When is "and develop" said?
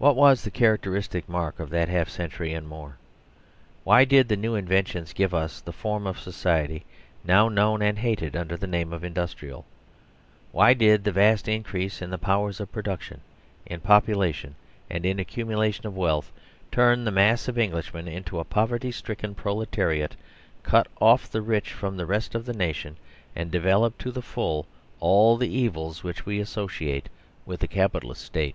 23.36-23.98